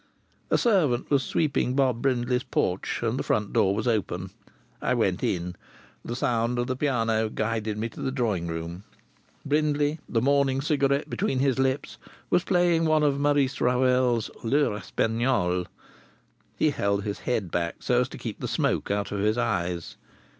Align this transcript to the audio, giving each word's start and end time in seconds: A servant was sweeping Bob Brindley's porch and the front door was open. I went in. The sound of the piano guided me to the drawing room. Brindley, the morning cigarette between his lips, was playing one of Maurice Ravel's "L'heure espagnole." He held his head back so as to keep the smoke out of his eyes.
A 0.49 0.57
servant 0.57 1.11
was 1.11 1.21
sweeping 1.21 1.75
Bob 1.75 2.01
Brindley's 2.01 2.41
porch 2.41 3.01
and 3.03 3.19
the 3.19 3.23
front 3.23 3.53
door 3.53 3.75
was 3.75 3.87
open. 3.87 4.31
I 4.81 4.95
went 4.95 5.23
in. 5.23 5.55
The 6.03 6.15
sound 6.15 6.57
of 6.57 6.65
the 6.65 6.75
piano 6.75 7.29
guided 7.29 7.77
me 7.77 7.87
to 7.89 8.01
the 8.01 8.11
drawing 8.11 8.47
room. 8.47 8.83
Brindley, 9.45 9.99
the 10.09 10.19
morning 10.19 10.59
cigarette 10.59 11.07
between 11.07 11.37
his 11.37 11.59
lips, 11.59 11.99
was 12.31 12.43
playing 12.43 12.85
one 12.85 13.03
of 13.03 13.19
Maurice 13.19 13.61
Ravel's 13.61 14.31
"L'heure 14.43 14.75
espagnole." 14.77 15.67
He 16.57 16.71
held 16.71 17.03
his 17.03 17.19
head 17.19 17.51
back 17.51 17.83
so 17.83 18.01
as 18.01 18.09
to 18.09 18.17
keep 18.17 18.39
the 18.39 18.47
smoke 18.47 18.89
out 18.89 19.11
of 19.11 19.19
his 19.19 19.37
eyes. 19.37 19.97